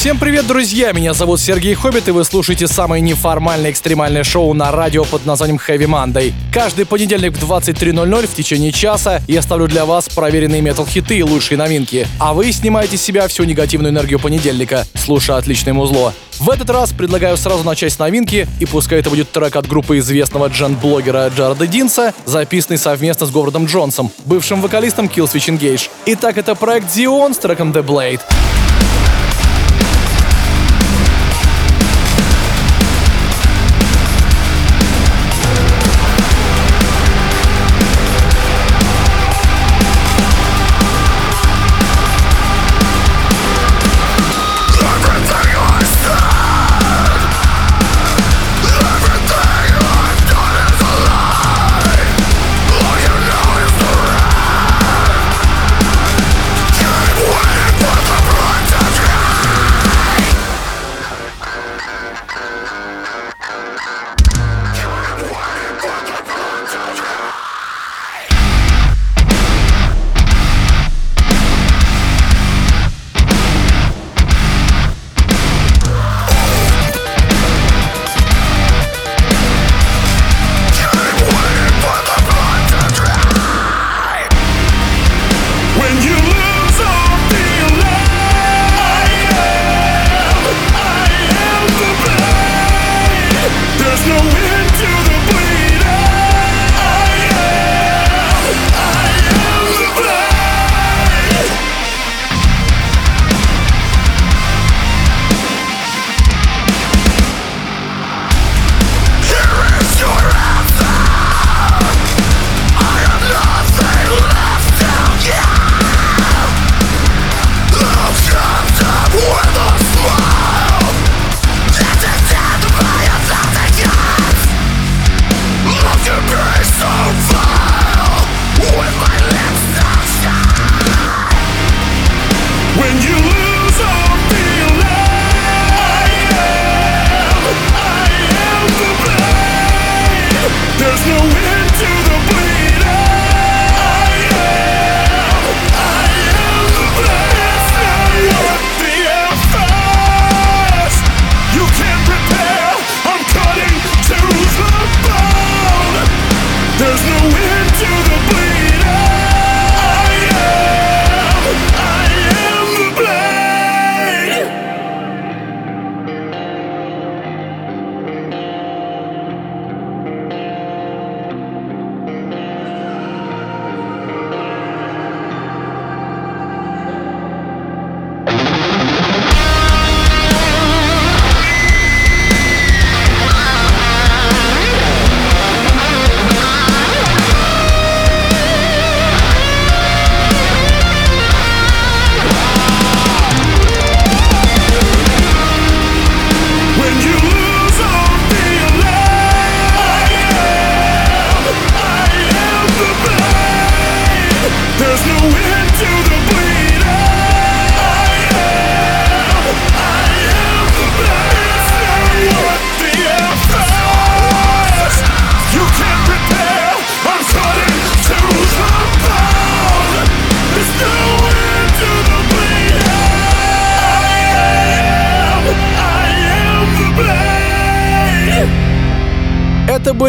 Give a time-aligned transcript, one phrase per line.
[0.00, 0.92] Всем привет, друзья!
[0.92, 5.58] Меня зовут Сергей Хоббит, и вы слушаете самое неформальное экстремальное шоу на радио под названием
[5.58, 6.32] Heavy Monday.
[6.54, 11.58] Каждый понедельник в 23.00 в течение часа я ставлю для вас проверенные метал-хиты и лучшие
[11.58, 16.14] новинки, а вы снимаете с себя всю негативную энергию понедельника, слушая отличное музло.
[16.38, 19.98] В этот раз предлагаю сразу начать с новинки, и пускай это будет трек от группы
[19.98, 25.90] известного джен-блогера Джареда Динса, записанный совместно с Говардом Джонсом, бывшим вокалистом Killswitch Engage.
[26.06, 28.20] Итак, это проект Zion с треком The Blade.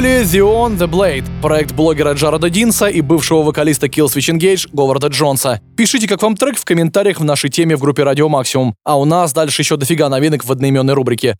[0.01, 5.07] Были The On The Blade, проект блогера Джареда Динса и бывшего вокалиста Killswitch Engage Говарда
[5.07, 5.61] Джонса.
[5.77, 8.73] Пишите, как вам трек в комментариях в нашей теме в группе Радио Максимум.
[8.83, 11.35] А у нас дальше еще дофига новинок в одноименной рубрике.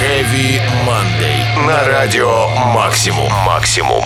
[0.00, 1.66] Heavy Monday.
[1.66, 3.32] На радио «Максимум».
[3.46, 4.04] «Максимум».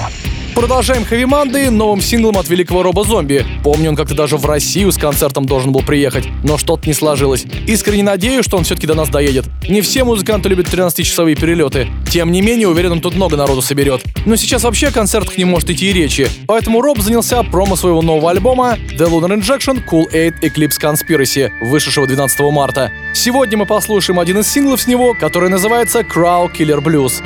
[0.57, 3.45] Продолжаем Heavy Monday новым синглом от великого Роба Зомби.
[3.63, 7.45] Помню, он как-то даже в Россию с концертом должен был приехать, но что-то не сложилось.
[7.67, 9.45] Искренне надеюсь, что он все-таки до нас доедет.
[9.69, 11.89] Не все музыканты любят 13-часовые перелеты.
[12.11, 14.03] Тем не менее, уверен, он тут много народу соберет.
[14.25, 16.27] Но сейчас вообще о концертах не может идти и речи.
[16.47, 22.07] Поэтому Роб занялся промо своего нового альбома The Lunar Injection Cool 8 Eclipse Conspiracy, вышедшего
[22.07, 22.91] 12 марта.
[23.13, 27.23] Сегодня мы послушаем один из синглов с него, который называется Crow Killer Blues.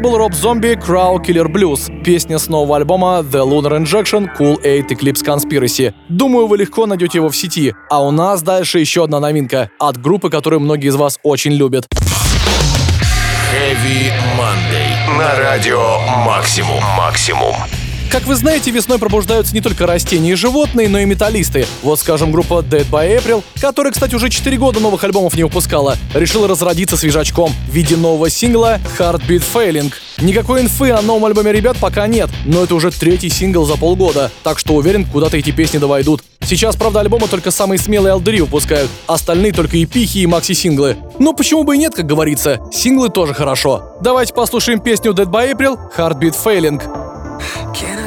[0.00, 4.56] Это был Роб Зомби Crow Killer Blues, песня с нового альбома The Lunar Injection Cool
[4.62, 5.92] 8 Eclipse Conspiracy.
[6.08, 7.74] Думаю, вы легко найдете его в сети.
[7.90, 11.86] А у нас дальше еще одна новинка от группы, которую многие из вас очень любят.
[13.52, 15.18] Heavy Monday.
[15.18, 16.82] На радио Максимум.
[16.96, 17.54] Максимум.
[18.10, 21.64] Как вы знаете, весной пробуждаются не только растения и животные, но и металлисты.
[21.82, 25.96] Вот, скажем, группа Dead by April, которая, кстати, уже 4 года новых альбомов не выпускала,
[26.12, 29.92] решила разродиться свежачком в виде нового сингла Heartbeat Failing.
[30.20, 34.32] Никакой инфы о новом альбоме ребят пока нет, но это уже третий сингл за полгода,
[34.42, 36.24] так что уверен, куда-то эти песни довойдут.
[36.40, 40.96] Сейчас, правда, альбомы только самые смелые алдери выпускают, остальные только эпихи и макси-синглы.
[41.20, 43.92] Но почему бы и нет, как говорится, синглы тоже хорошо.
[44.02, 46.82] Давайте послушаем песню Dead by April Heartbeat Failing.
[47.72, 47.99] Can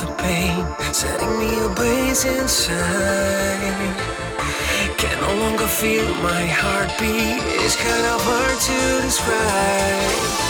[0.00, 2.74] The pain setting me ablaze inside?
[4.98, 7.40] Can no longer feel my heartbeat.
[7.62, 10.43] It's kind of hard to describe.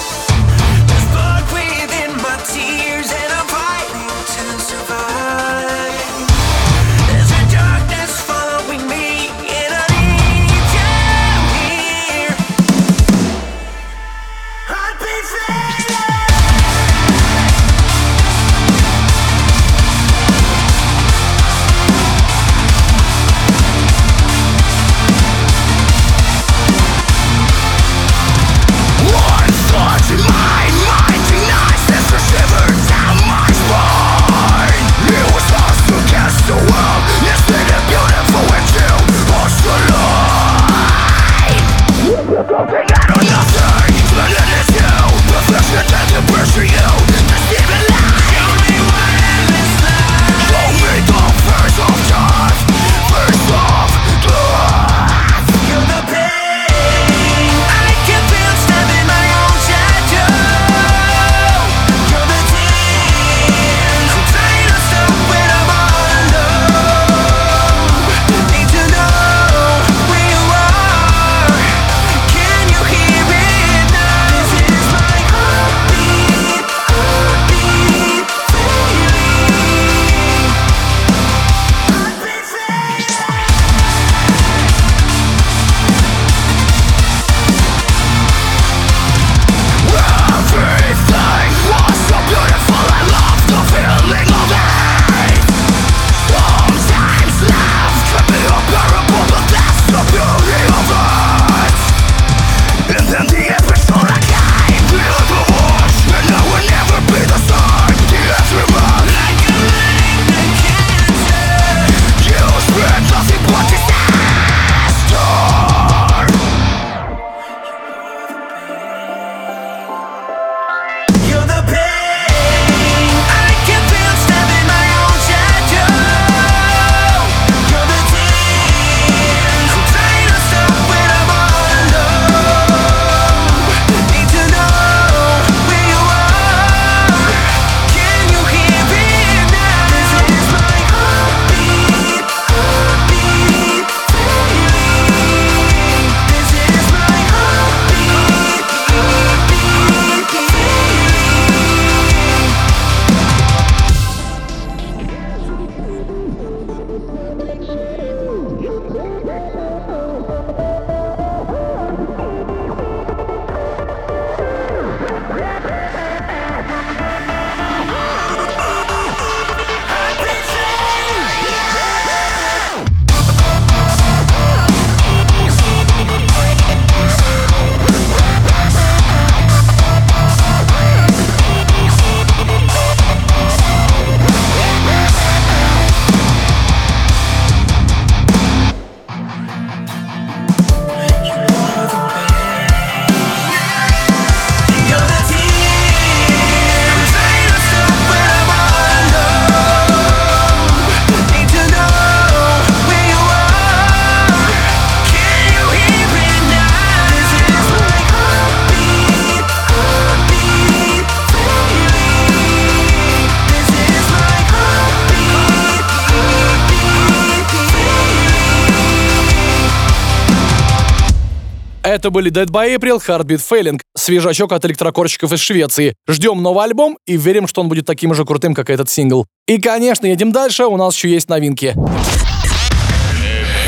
[221.95, 225.95] Это были Dead by April, Heartbeat Failing, свежачок от электрокорщиков из Швеции.
[226.09, 229.27] Ждем новый альбом и верим, что он будет таким же крутым, как этот сингл.
[229.47, 231.73] И, конечно, едем дальше, у нас еще есть новинки.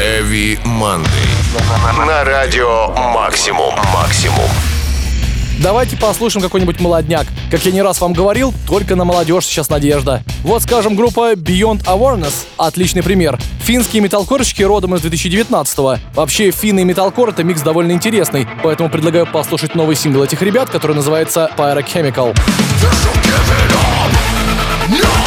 [0.01, 2.05] Heavy Monday.
[2.05, 3.73] На радио Максимум.
[3.95, 4.76] Максимум.
[5.63, 7.27] Давайте послушаем какой-нибудь молодняк.
[7.51, 10.23] Как я не раз вам говорил, только на молодежь сейчас надежда.
[10.43, 13.39] Вот, скажем, группа Beyond Awareness— отличный пример.
[13.61, 15.99] Финские металкорщики родом из 2019-го.
[16.15, 20.71] Вообще, финны и металкор— это микс довольно интересный, поэтому предлагаю послушать новый сингл этих ребят,
[20.71, 22.35] который называется Pyrochemical.
[24.89, 25.26] if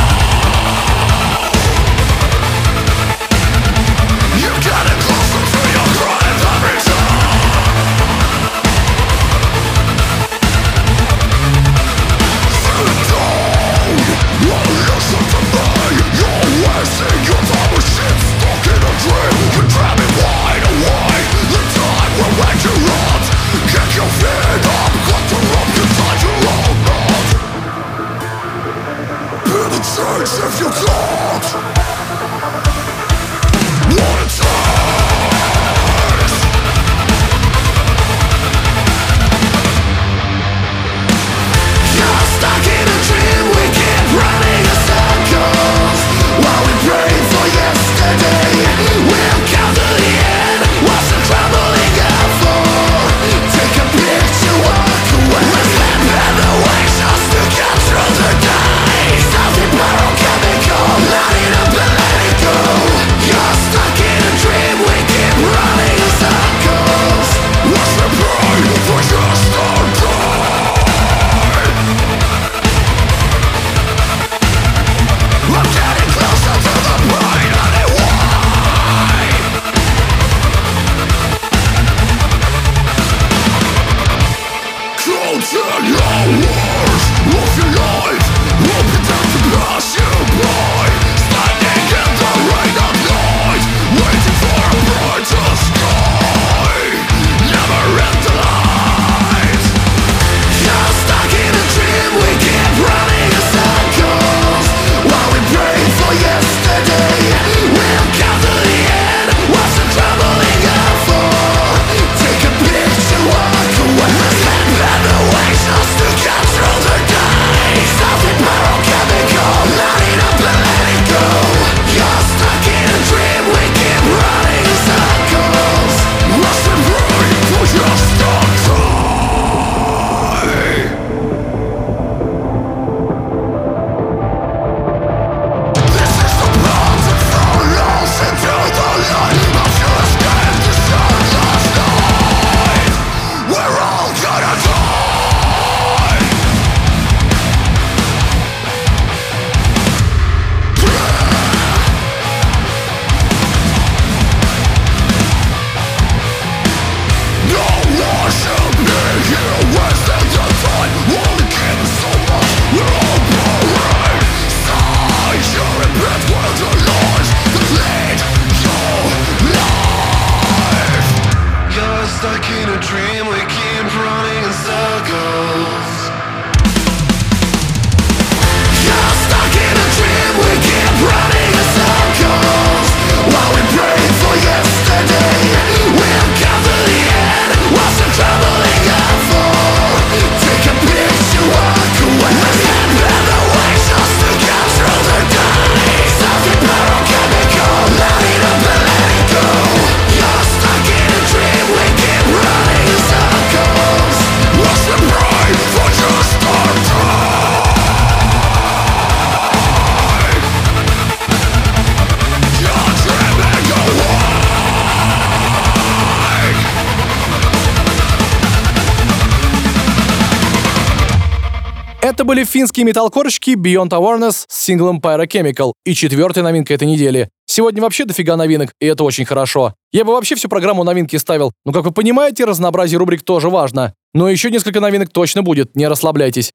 [222.60, 227.30] финские металкорщики Beyond Awareness с синглом Pyrochemical и четвертая новинка этой недели.
[227.46, 229.76] Сегодня вообще дофига новинок, и это очень хорошо.
[229.94, 233.94] Я бы вообще всю программу новинки ставил, но, как вы понимаете, разнообразие рубрик тоже важно.
[234.14, 236.52] Но еще несколько новинок точно будет, не расслабляйтесь.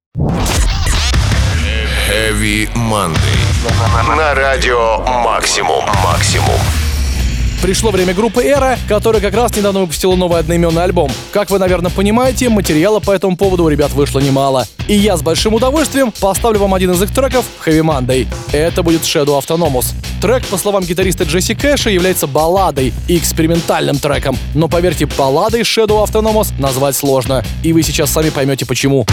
[2.07, 4.15] Heavy Monday.
[4.15, 5.87] На радио Максимум.
[6.05, 6.61] Максимум.
[7.65, 11.11] Пришло время группы Эра, которая как раз недавно выпустила новый одноименный альбом.
[11.33, 14.67] Как вы, наверное, понимаете, материала по этому поводу у ребят вышло немало.
[14.87, 18.29] И я с большим удовольствием поставлю вам один из их треков Heavy Monday.
[18.53, 19.95] Это будет Shadow Autonomous.
[20.21, 24.37] Трек, по словам гитариста Джесси Кэша, является балладой и экспериментальным треком.
[24.55, 27.43] Но поверьте, балладой Shadow Autonomous назвать сложно.
[27.63, 29.07] И вы сейчас сами поймете почему.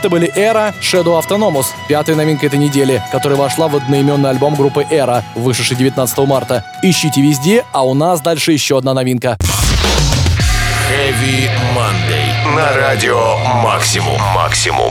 [0.00, 4.82] Это были Эра Shadow Autonomous, пятая новинка этой недели, которая вошла в одноименный альбом группы
[4.90, 6.64] Эра, вышедший 19 марта.
[6.82, 9.36] Ищите везде, а у нас дальше еще одна новинка.
[10.90, 12.56] Heavy Monday.
[12.56, 14.18] На радио Максимум.
[14.34, 14.90] Максимум.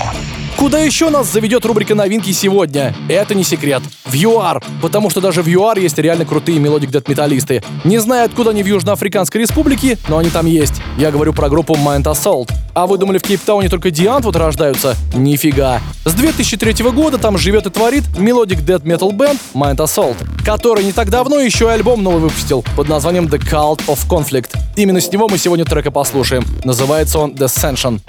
[0.56, 2.94] Куда еще нас заведет рубрика новинки сегодня?
[3.08, 3.82] Это не секрет.
[4.06, 4.62] В ЮАР.
[4.80, 8.68] Потому что даже в ЮАР есть реально крутые melodic металлисты Не знаю, откуда они в
[8.68, 10.82] Южноафриканской республике, но они там есть.
[10.98, 12.52] Я говорю про группу Mind Assault.
[12.80, 14.96] А вы думали, в Кейптауне только Die Antwoord рождаются?
[15.14, 15.82] Нифига.
[16.06, 20.16] С 2003 года там живет и творит melodic death metal band Mind Assault,
[20.46, 24.56] который не так давно еще и альбом новый выпустил под названием The Cult of Conflict.
[24.78, 26.46] Именно с него мы сегодня трек и послушаем.
[26.64, 28.00] Называется он Descension.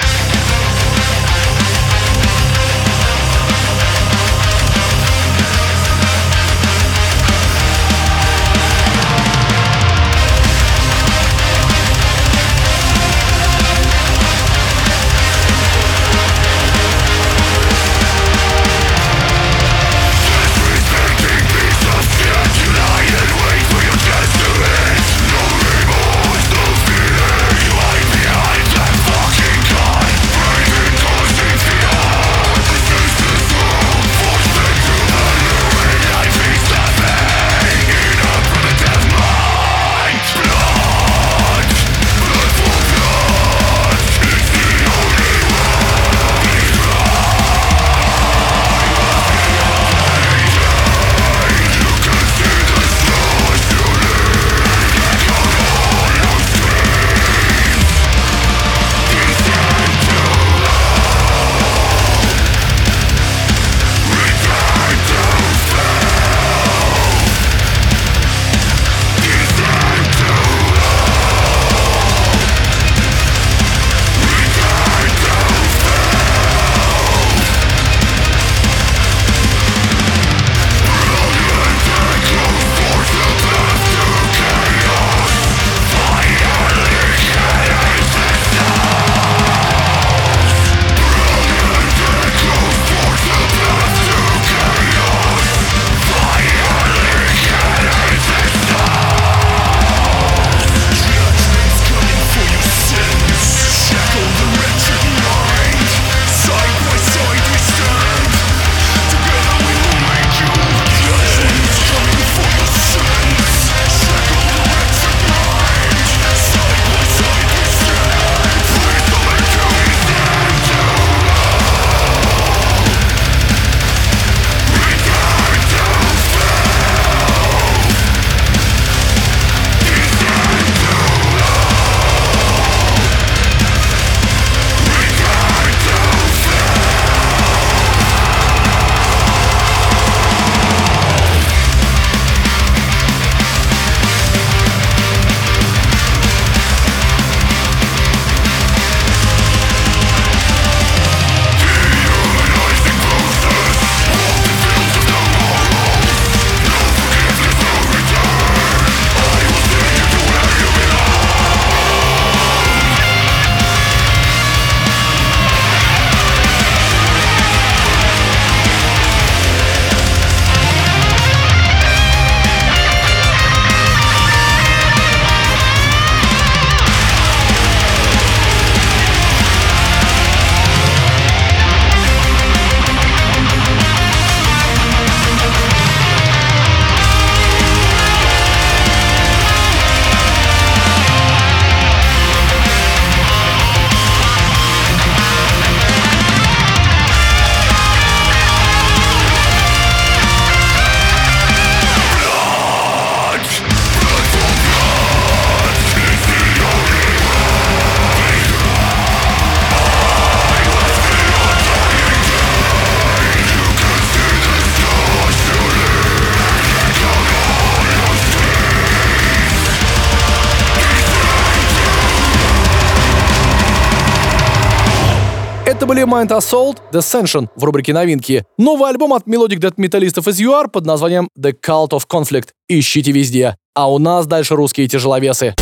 [225.91, 228.45] Были Mind Assault Descension в рубрике новинки.
[228.57, 232.51] Новый альбом от melodic death металлистов из ЮАР под названием The Cult of Conflict.
[232.69, 233.57] Ищите везде.
[233.75, 235.53] А у нас дальше русские тяжеловесы.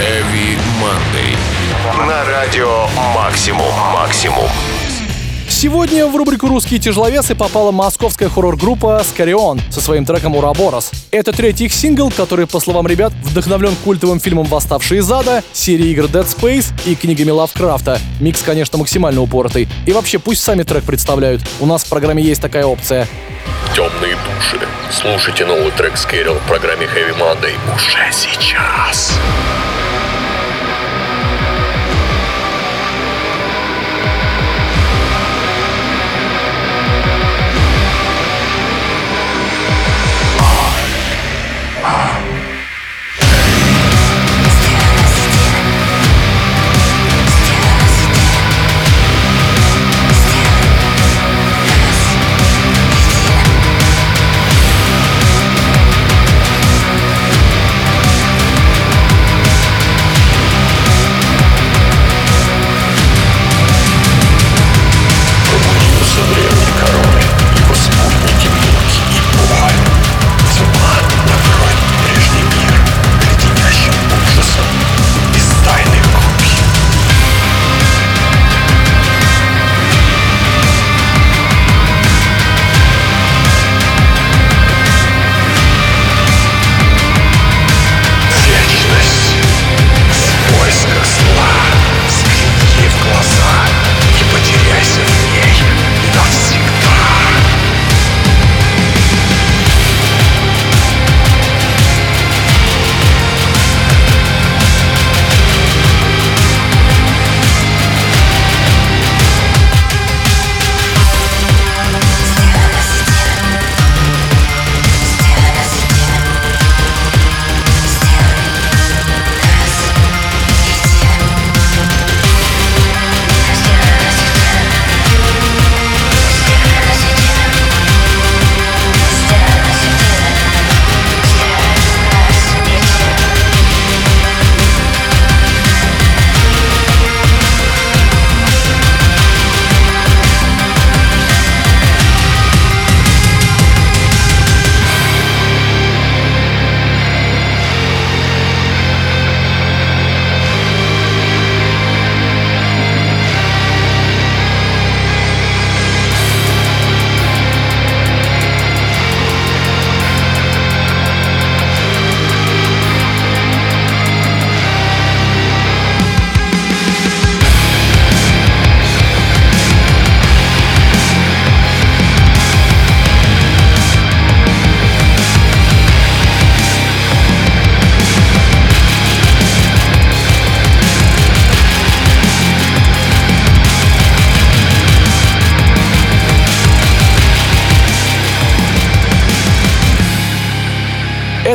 [0.00, 1.36] Heavy Monday.
[2.08, 3.74] На радио Максимум.
[3.92, 4.48] Максимум.
[5.62, 10.90] Сегодня в рубрику «Русские тяжеловесы» попала московская хоррор-группа «Скорион» со своим треком «Ураборос».
[11.12, 15.92] Это третий их сингл, который, по словам ребят, вдохновлен культовым фильмом «Восставшие из ада», серией
[15.92, 18.00] игр Dead Space и книгами Лавкрафта.
[18.18, 19.68] Микс, конечно, максимально упоротый.
[19.86, 21.42] И вообще, пусть сами трек представляют.
[21.60, 23.06] У нас в программе есть такая опция.
[23.76, 24.66] Темные души.
[24.90, 29.12] Слушайте новый трек Скэрилл в программе Heavy Monday уже сейчас.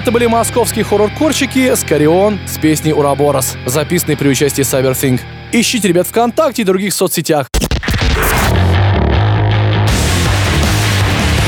[0.08, 5.20] Это были московские хоррор-корчики «Скорион» с песней «Ураборос», записанной при участии Cyberthink.
[5.52, 7.50] Ищите ребят ВКонтакте и других соцсетях.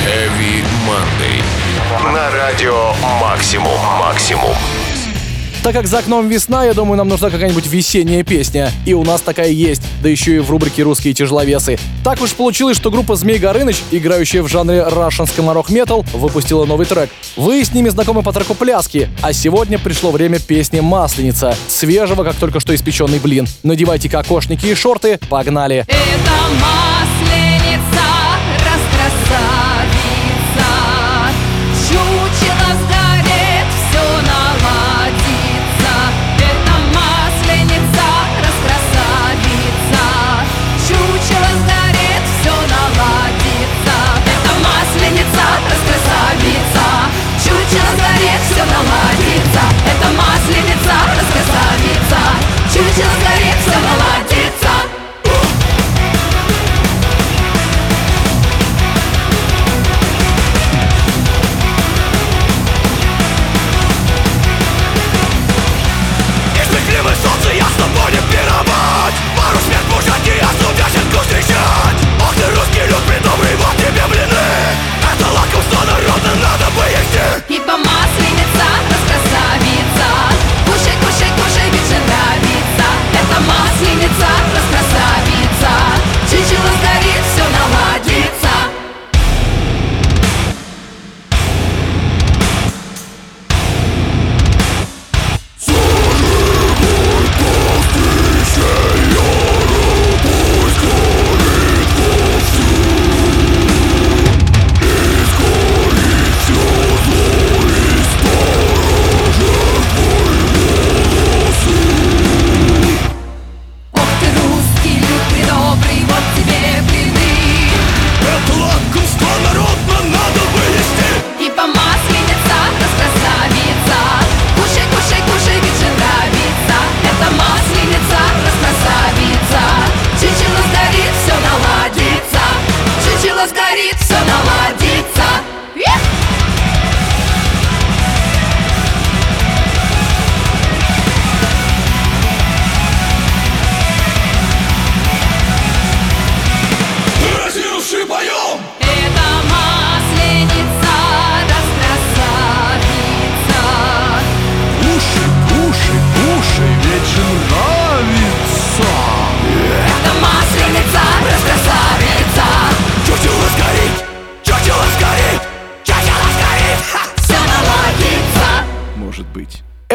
[0.05, 1.41] Heavy Monday.
[2.13, 2.91] На радио
[3.21, 3.77] Максимум.
[5.61, 8.71] Так как за окном весна, я думаю, нам нужна какая-нибудь весенняя песня.
[8.85, 11.77] И у нас такая есть, да еще и в рубрике «Русские тяжеловесы».
[12.03, 16.85] Так уж получилось, что группа «Змей Горыныч», играющая в жанре Russian Skamarock Metal, выпустила новый
[16.85, 17.09] трек.
[17.35, 22.35] Вы с ними знакомы по треку «Пляски», а сегодня пришло время песни «Масленица», свежего, как
[22.35, 23.45] только что испеченный блин.
[23.63, 25.85] Надевайте кокошники и шорты, погнали!
[25.87, 28.09] Это масленица,
[29.29, 29.78] Чучело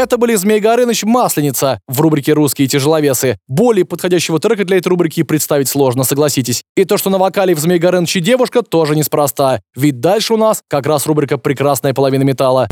[0.05, 3.39] Это были Змей Горыныч «Масленица» в рубрике «Русские тяжеловесы».
[3.49, 6.63] Более подходящего трека для этой рубрики представить сложно, согласитесь.
[6.77, 9.63] И то, что на вокале в Змей Горыныче девушка, тоже неспроста.
[9.75, 12.69] Ведь дальше у нас как раз рубрика «Прекрасная половина металла».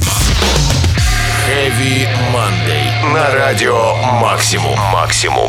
[1.49, 3.15] Heavy Monday.
[3.15, 4.79] На радио Максимум.
[4.93, 5.49] Максимум.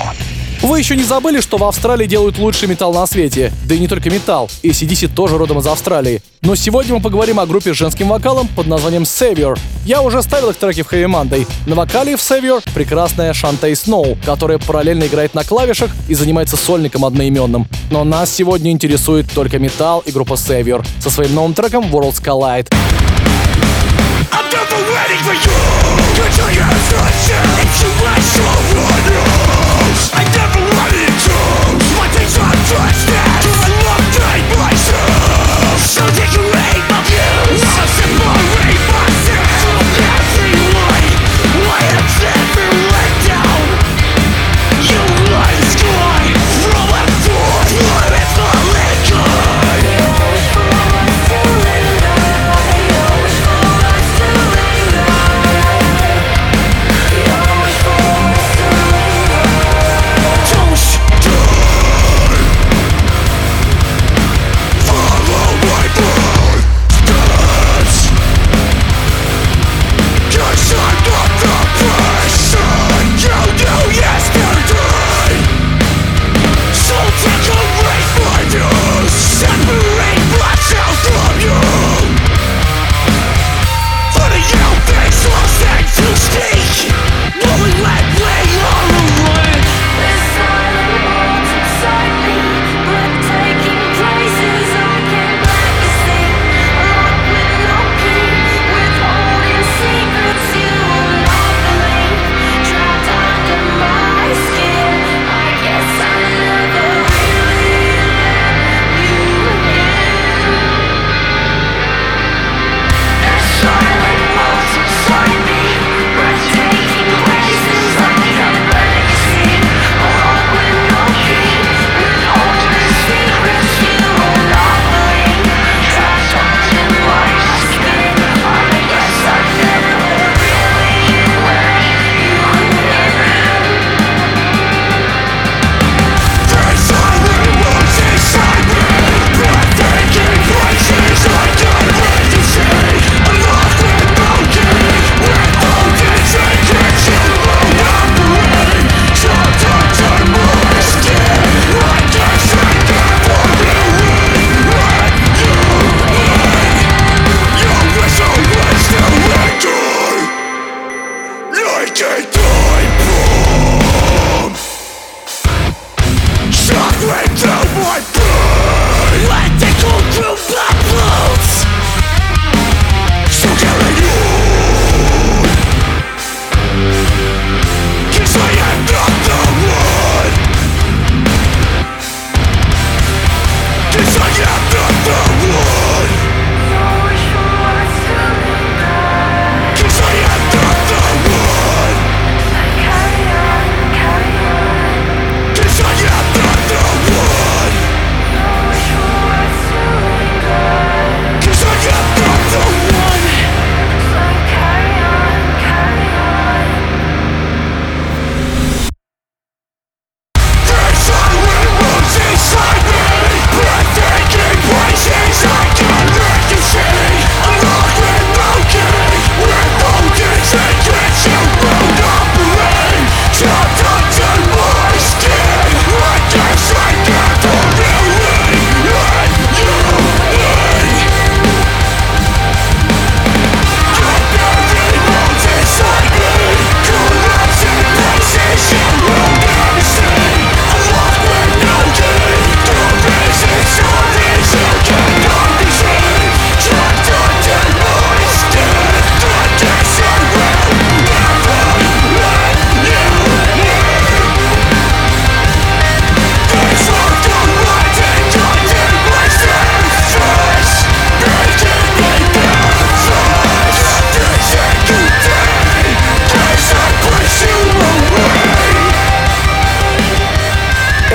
[0.63, 3.51] Вы еще не забыли, что в Австралии делают лучший металл на свете?
[3.65, 4.49] Да и не только металл.
[4.61, 6.21] И CDC тоже родом из Австралии.
[6.41, 9.59] Но сегодня мы поговорим о группе с женским вокалом под названием Savior.
[9.85, 11.45] Я уже ставил их треки в Heavy Monday.
[11.67, 17.03] На вокале в Savior прекрасная Шантей Сноу, которая параллельно играет на клавишах и занимается сольником
[17.03, 17.67] одноименным.
[17.91, 22.69] Но нас сегодня интересует только металл и группа Savior со своим новым треком Worlds Collide.
[24.31, 25.73] I'm never waiting for you
[35.93, 36.52] So take your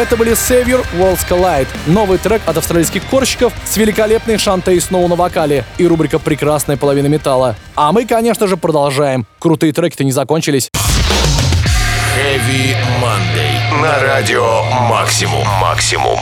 [0.08, 5.16] Это были Savior Worlds Collide, новый трек от австралийских корщиков с великолепной Шантей Сноу на
[5.16, 7.56] вокале и рубрика «Прекрасная половина металла».
[7.74, 9.26] А мы, конечно же, продолжаем.
[9.38, 10.70] Крутые треки-то не закончились.
[12.16, 13.82] Heavy Monday.
[13.82, 15.46] На радио Максимум.
[15.60, 16.18] Максимум.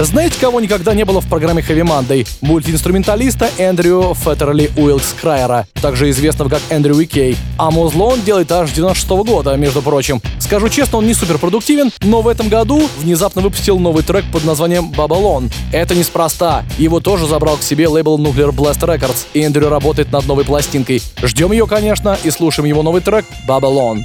[0.00, 2.28] Знаете, кого никогда не было в программе Heavy Monday?
[2.40, 7.36] Мультиинструменталиста Эндрю Феттерли Уилкс Крайера, также известного как Эндрю Уикей.
[7.56, 10.22] А музло он делает аж 96 -го года, между прочим.
[10.38, 14.44] Скажу честно, он не супер продуктивен, но в этом году внезапно выпустил новый трек под
[14.44, 15.50] названием «Babylon».
[15.72, 16.64] Это неспроста.
[16.78, 21.02] Его тоже забрал к себе лейбл Nuclear Blast Records, и Эндрю работает над новой пластинкой.
[21.24, 24.02] Ждем ее, конечно, и слушаем его новый трек «Babylon».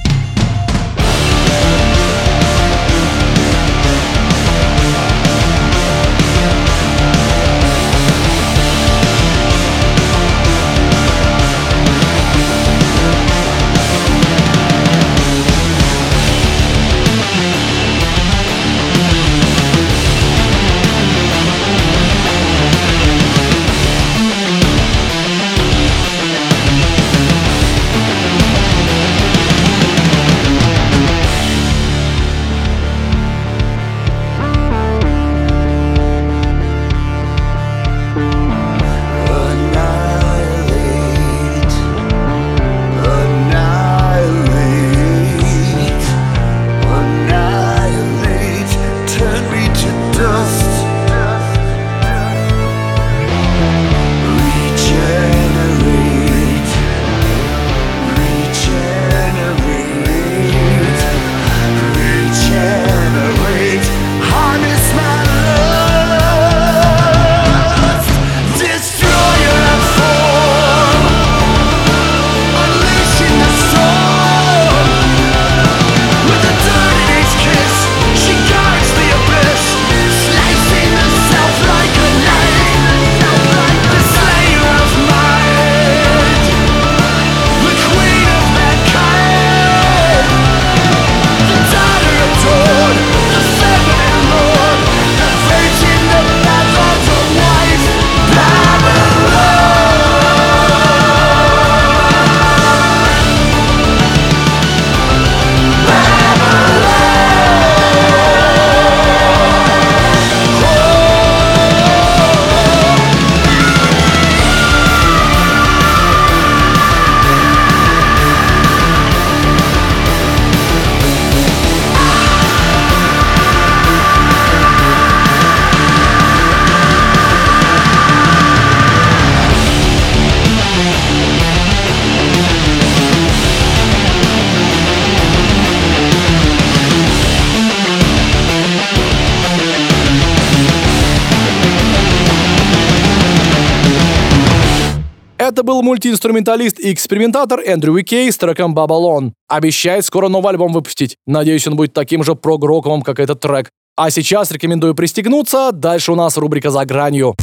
[145.93, 149.33] Мультиинструменталист и экспериментатор Эндрю Уикей с треком «Бабалон».
[149.47, 151.17] Обещает скоро новый альбом выпустить.
[151.27, 153.69] Надеюсь, он будет таким же прогроковым, как этот трек.
[153.95, 155.69] А сейчас рекомендую пристегнуться.
[155.71, 157.35] Дальше у нас рубрика «За гранью».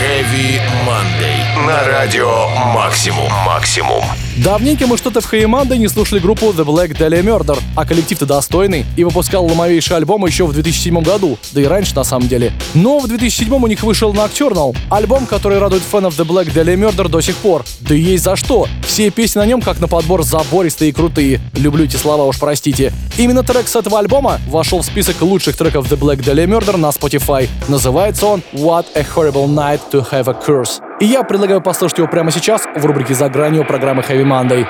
[0.00, 1.33] Heavy Monday.
[1.54, 3.30] На радио Максимум.
[3.46, 4.02] Максимум.
[4.38, 8.84] Давненько мы что-то в Хейманде не слушали группу The Black Dahlia Murder, а коллектив-то достойный
[8.96, 12.52] и выпускал ломовейший альбом еще в 2007 году, да и раньше на самом деле.
[12.74, 17.08] Но в 2007 у них вышел Nocturnal, альбом, который радует фанов The Black Dahlia Murder
[17.08, 17.64] до сих пор.
[17.80, 18.66] Да и есть за что.
[18.84, 21.40] Все песни на нем как на подбор забористые и крутые.
[21.54, 22.92] Люблю эти слова, уж простите.
[23.16, 26.88] Именно трек с этого альбома вошел в список лучших треков The Black Dahlia Murder на
[26.88, 27.48] Spotify.
[27.68, 30.80] Называется он What a Horrible Night to Have a Curse.
[31.04, 34.66] И я предлагаю послушать его прямо сейчас в рубрике «За гранью» программы Heavy Monday.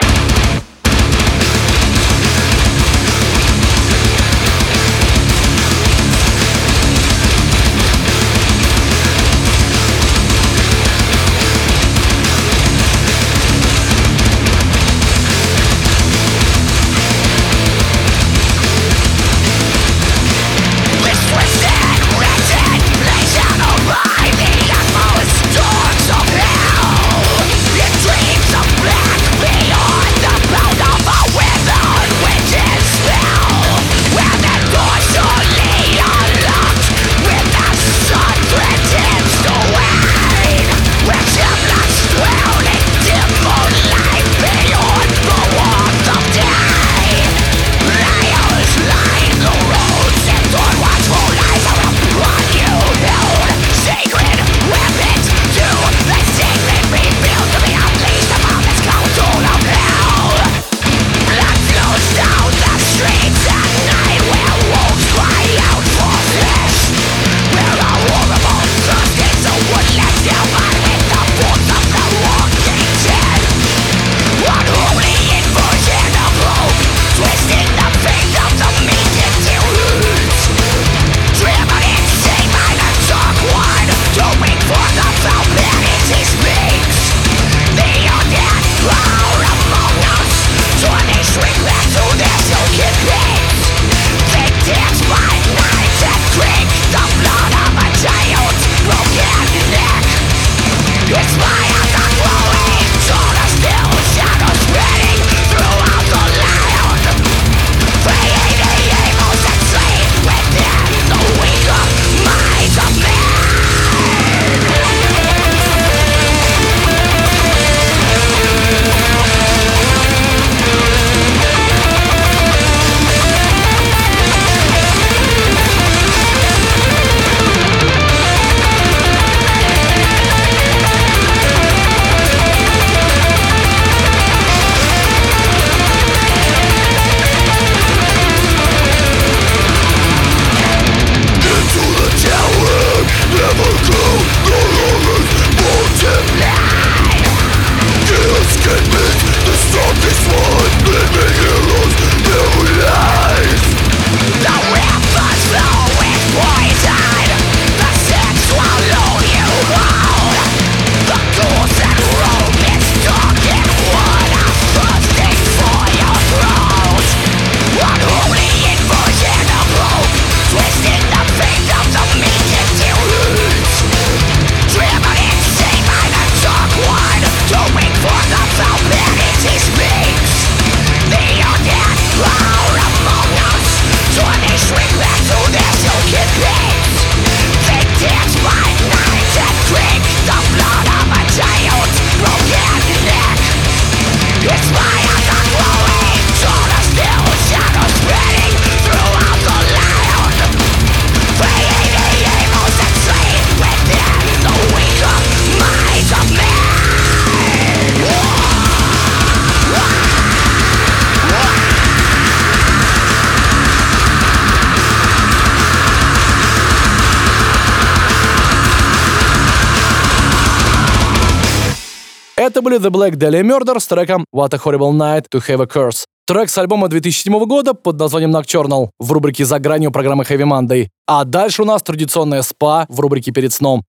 [222.75, 226.05] Были The Black Dahlia Murder с треком What a Horrible Night to Have a Curse.
[226.27, 230.89] Трек с альбома 2007 года под названием Nocturnal в рубрике «За гранью» программы Heavy Monday.
[231.07, 233.83] А дальше у нас традиционная спа в рубрике «Перед сном».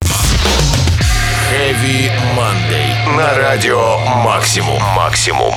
[1.51, 3.17] Heavy Monday.
[3.17, 4.79] На радио Максимум.
[4.95, 5.53] Максимум.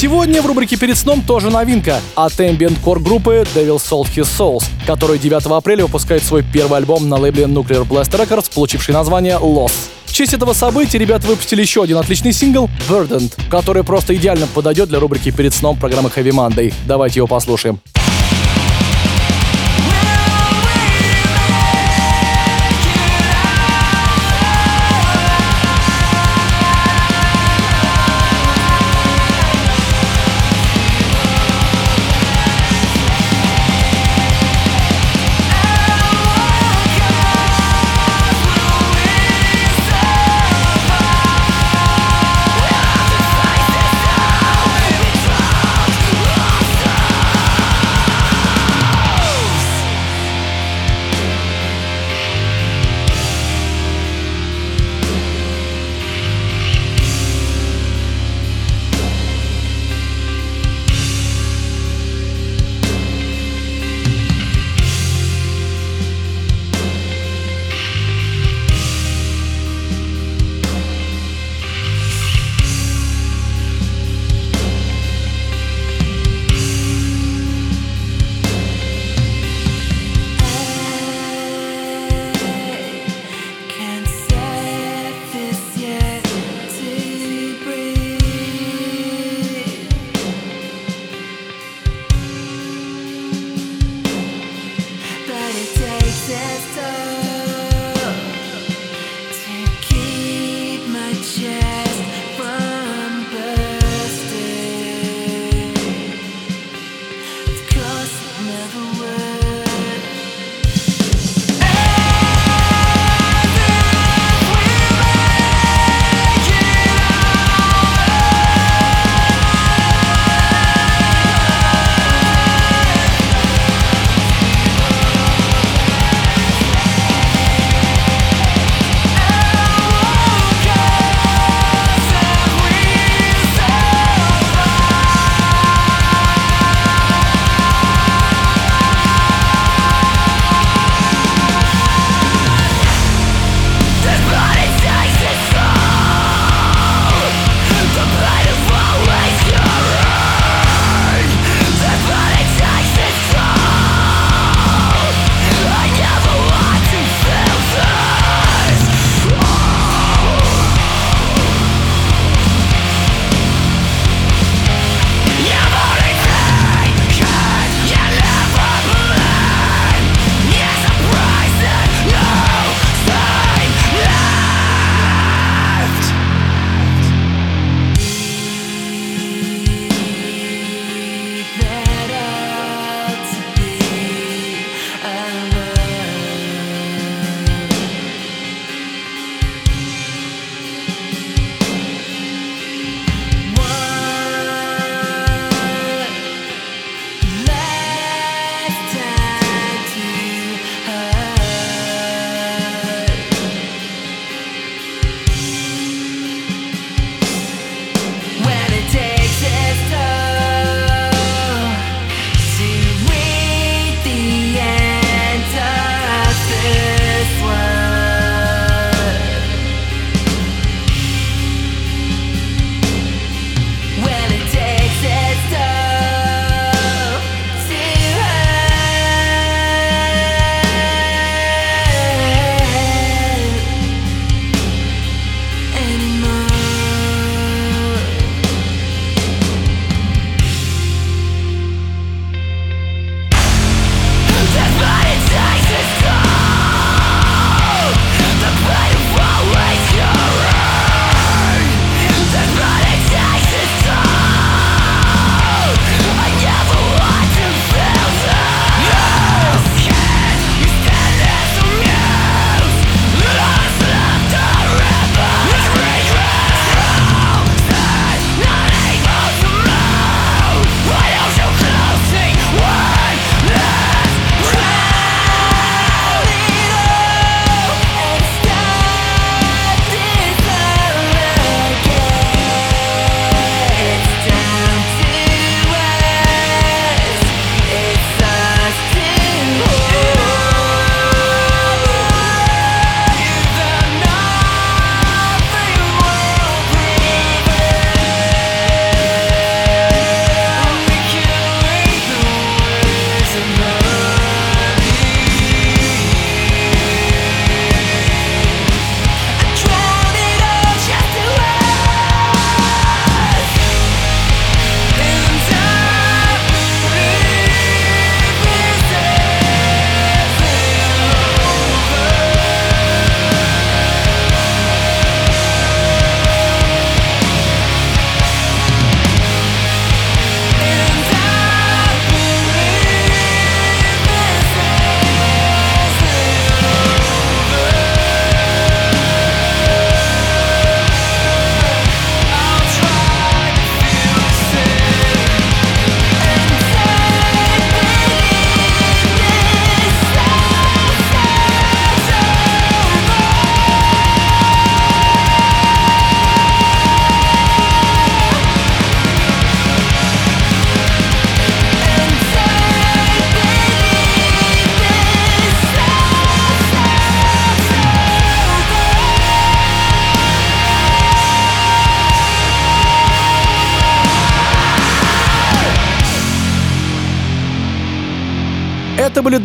[0.00, 4.62] Сегодня в рубрике «Перед сном» тоже новинка от ambient core группы Devil Sold His Souls,
[4.86, 9.72] который 9 апреля выпускает свой первый альбом на лейбле Nuclear Blast Records, получивший название Loss.
[10.04, 14.88] В честь этого события ребята выпустили еще один отличный сингл Verdant, который просто идеально подойдет
[14.88, 16.72] для рубрики «Перед сном» программы Heavy Monday.
[16.86, 17.80] Давайте его послушаем.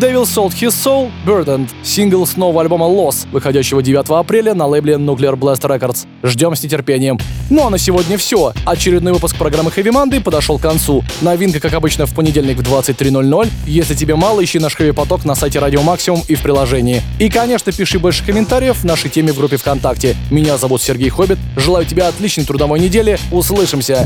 [0.04, 4.95] Devil Sold His Soul, Burdened, сингл с нового альбома Loss, выходящего 9 апреля на лейбле
[4.95, 6.06] Nuclear Blast Records.
[6.24, 7.18] Ждем с нетерпением.
[7.49, 8.51] Ну а на сегодня все.
[8.66, 11.06] Очередной выпуск программы Heavy Monday подошел к концу.
[11.22, 13.49] Новинка, как обычно, в понедельник в 23.00.
[13.66, 17.01] Если тебе мало, ищи наш Heavy Поток на сайте Радио Максимум и в приложении.
[17.18, 20.18] И, конечно, пиши больше комментариев в нашей теме в группе ВКонтакте.
[20.30, 21.38] Меня зовут Сергей Хоббит.
[21.56, 23.18] Желаю тебе отличной трудовой недели.
[23.32, 24.06] Услышимся.